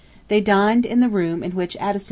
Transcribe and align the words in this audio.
They 0.29 0.41
dined 0.41 0.83
in 0.83 0.99
the 0.99 1.09
room 1.09 1.43
in 1.43 1.51
which 1.51 1.75
Addison 1.75 1.89
died. 1.89 1.99